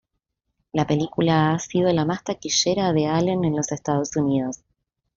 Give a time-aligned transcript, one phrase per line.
[0.73, 4.63] La película ha sido la más taquillera de Allen en los Estados Unidos.